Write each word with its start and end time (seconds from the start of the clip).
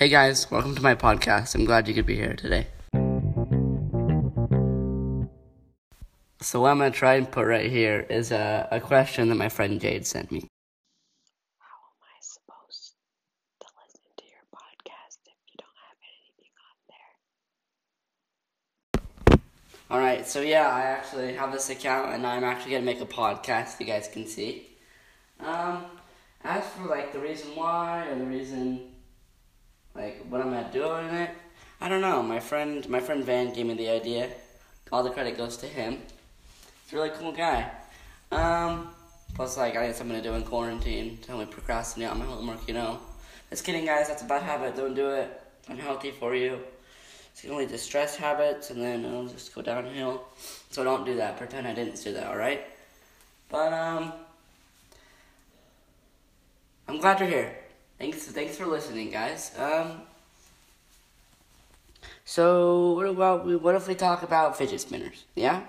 Hey 0.00 0.08
guys, 0.08 0.50
welcome 0.50 0.74
to 0.74 0.80
my 0.80 0.94
podcast. 0.94 1.54
I'm 1.54 1.66
glad 1.66 1.86
you 1.86 1.92
could 1.92 2.06
be 2.06 2.16
here 2.16 2.32
today. 2.32 2.68
So, 6.40 6.62
what 6.62 6.70
I'm 6.70 6.78
going 6.78 6.90
to 6.90 6.98
try 6.98 7.16
and 7.16 7.30
put 7.30 7.46
right 7.46 7.70
here 7.70 8.06
is 8.08 8.32
a, 8.32 8.66
a 8.70 8.80
question 8.80 9.28
that 9.28 9.34
my 9.34 9.50
friend 9.50 9.78
Jade 9.78 10.06
sent 10.06 10.32
me. 10.32 10.48
How 11.58 11.76
am 11.84 12.00
I 12.00 12.16
supposed 12.22 12.94
to 13.60 13.66
listen 13.84 14.00
to 14.16 14.24
your 14.24 14.40
podcast 14.54 15.18
if 15.26 15.36
you 15.52 15.58
don't 15.58 15.76
have 15.84 15.98
anything 16.16 16.54
on 18.96 19.02
there? 19.36 19.98
Alright, 19.98 20.26
so 20.26 20.40
yeah, 20.40 20.66
I 20.68 20.80
actually 20.80 21.34
have 21.34 21.52
this 21.52 21.68
account 21.68 22.14
and 22.14 22.26
I'm 22.26 22.42
actually 22.42 22.70
going 22.70 22.86
to 22.86 22.90
make 22.90 23.02
a 23.02 23.04
podcast 23.04 23.78
you 23.78 23.84
guys 23.84 24.08
can 24.08 24.26
see. 24.26 24.66
Um, 25.40 25.84
as 26.42 26.64
for 26.70 26.86
like 26.86 27.12
the 27.12 27.20
reason 27.20 27.54
why 27.54 28.06
or 28.06 28.18
the 28.18 28.24
reason 28.24 28.89
what 30.30 30.40
I'm 30.40 30.50
gonna 30.50 30.70
do 30.72 30.84
it, 30.94 31.30
I 31.80 31.88
don't 31.88 32.00
know. 32.00 32.22
My 32.22 32.40
friend 32.40 32.88
my 32.88 33.00
friend 33.00 33.24
Van 33.24 33.52
gave 33.52 33.66
me 33.66 33.74
the 33.74 33.88
idea. 33.88 34.30
All 34.92 35.02
the 35.02 35.10
credit 35.10 35.36
goes 35.36 35.56
to 35.58 35.66
him. 35.66 35.98
He's 36.84 36.92
a 36.92 36.96
really 36.96 37.10
cool 37.10 37.32
guy. 37.32 37.70
Um, 38.30 38.88
plus 39.34 39.56
like 39.56 39.76
I 39.76 39.88
need 39.88 39.96
something 39.96 40.16
to 40.16 40.22
do 40.22 40.34
in 40.34 40.42
quarantine 40.42 41.18
to 41.22 41.28
help 41.28 41.40
me 41.40 41.46
procrastinate 41.46 42.10
on 42.10 42.18
my 42.18 42.24
homework, 42.24 42.66
you 42.68 42.74
know. 42.74 43.00
Just 43.50 43.64
kidding 43.64 43.84
guys, 43.84 44.08
that's 44.08 44.22
a 44.22 44.26
bad 44.26 44.42
habit, 44.42 44.76
don't 44.76 44.94
do 44.94 45.10
it. 45.10 45.40
Unhealthy 45.68 46.12
for 46.12 46.34
you. 46.34 46.58
It's 47.32 47.42
gonna 47.42 47.56
lead 47.56 47.68
to 47.70 47.78
stress 47.78 48.16
habits 48.16 48.70
and 48.70 48.80
then 48.80 49.04
it'll 49.04 49.26
just 49.26 49.54
go 49.54 49.62
downhill. 49.62 50.24
So 50.70 50.84
don't 50.84 51.04
do 51.04 51.16
that. 51.16 51.38
Pretend 51.38 51.66
I 51.66 51.74
didn't 51.74 52.02
do 52.02 52.12
that, 52.12 52.28
alright? 52.28 52.64
But 53.48 53.72
um 53.72 54.12
I'm 56.86 56.98
glad 56.98 57.20
you're 57.20 57.28
here. 57.28 57.56
Thanks, 57.98 58.26
thanks 58.26 58.56
for 58.56 58.66
listening, 58.66 59.10
guys. 59.10 59.52
Um, 59.56 60.00
so 62.30 62.92
what 62.92 63.06
about 63.06 63.44
we? 63.44 63.56
What 63.56 63.74
if 63.74 63.88
we 63.88 63.96
talk 63.96 64.22
about 64.22 64.56
fidget 64.56 64.80
spinners? 64.80 65.24
Yeah, 65.34 65.64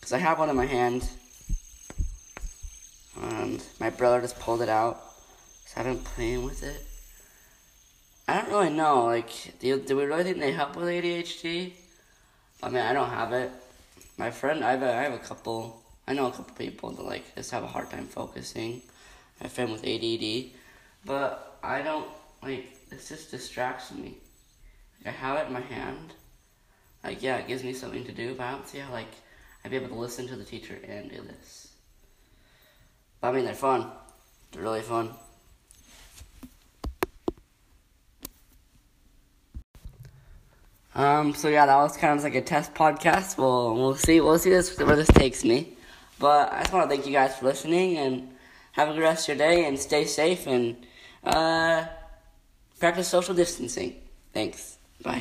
because 0.00 0.14
I 0.14 0.16
have 0.16 0.38
one 0.38 0.48
in 0.48 0.56
my 0.56 0.64
hand, 0.64 1.06
and 3.20 3.62
my 3.78 3.90
brother 3.90 4.22
just 4.22 4.38
pulled 4.38 4.62
it 4.62 4.70
out. 4.70 4.98
So 5.66 5.80
I've 5.80 5.84
been 5.84 5.98
playing 5.98 6.44
with 6.46 6.62
it. 6.62 6.80
I 8.26 8.40
don't 8.40 8.48
really 8.48 8.70
know. 8.70 9.04
Like, 9.04 9.58
do, 9.58 9.78
do 9.78 9.94
we 9.94 10.06
really 10.06 10.24
think 10.24 10.38
they 10.38 10.52
help 10.52 10.74
with 10.74 10.86
ADHD? 10.86 11.72
I 12.62 12.70
mean, 12.70 12.82
I 12.82 12.94
don't 12.94 13.10
have 13.10 13.34
it. 13.34 13.50
My 14.16 14.30
friend, 14.30 14.64
I 14.64 14.70
have 14.70 14.82
a, 14.82 14.90
I 14.90 15.02
have 15.02 15.12
a 15.12 15.18
couple. 15.18 15.82
I 16.08 16.14
know 16.14 16.28
a 16.28 16.30
couple 16.30 16.54
people 16.54 16.92
that 16.92 17.04
like 17.04 17.34
just 17.34 17.50
have 17.50 17.62
a 17.62 17.66
hard 17.66 17.90
time 17.90 18.06
focusing 18.06 18.80
my 19.38 19.48
friend 19.48 19.70
with 19.70 19.84
ADD, 19.84 20.52
but 21.04 21.58
I 21.62 21.82
don't 21.82 22.08
like 22.42 22.88
this 22.88 23.10
just 23.10 23.30
distracts 23.30 23.92
me. 23.92 24.16
I 25.04 25.10
have 25.10 25.38
it 25.38 25.46
in 25.48 25.52
my 25.52 25.60
hand. 25.60 26.14
Like 27.02 27.22
yeah, 27.22 27.38
it 27.38 27.48
gives 27.48 27.64
me 27.64 27.72
something 27.72 28.04
to 28.04 28.12
do, 28.12 28.34
but 28.34 28.44
I 28.44 28.50
don't 28.52 28.68
see 28.68 28.78
how 28.78 28.92
like 28.92 29.08
I'd 29.64 29.70
be 29.70 29.76
able 29.76 29.88
to 29.88 29.94
listen 29.94 30.26
to 30.28 30.36
the 30.36 30.44
teacher 30.44 30.78
and 30.86 31.10
do 31.10 31.22
this. 31.22 31.72
But 33.20 33.28
I 33.28 33.32
mean 33.32 33.44
they're 33.44 33.54
fun. 33.54 33.90
They're 34.52 34.62
really 34.62 34.82
fun. 34.82 35.10
Um, 40.94 41.34
so 41.34 41.48
yeah, 41.48 41.66
that 41.66 41.76
was 41.76 41.96
kind 41.96 42.18
of 42.18 42.22
like 42.22 42.34
a 42.34 42.42
test 42.42 42.74
podcast. 42.74 43.38
We'll 43.38 43.74
we'll 43.74 43.96
see 43.96 44.20
we'll 44.20 44.38
see 44.38 44.50
this 44.50 44.78
where 44.78 44.96
this 44.96 45.08
takes 45.08 45.42
me. 45.44 45.76
But 46.18 46.52
I 46.52 46.60
just 46.60 46.72
want 46.72 46.88
to 46.88 46.94
thank 46.94 47.06
you 47.06 47.12
guys 47.12 47.36
for 47.36 47.46
listening 47.46 47.96
and 47.96 48.28
have 48.72 48.88
a 48.88 48.92
good 48.92 49.00
rest 49.00 49.28
of 49.28 49.36
your 49.36 49.48
day 49.48 49.66
and 49.66 49.78
stay 49.78 50.04
safe 50.04 50.46
and 50.46 50.76
uh, 51.24 51.86
practice 52.78 53.08
social 53.08 53.34
distancing. 53.34 53.96
Thanks. 54.32 54.78
Bye. 55.04 55.20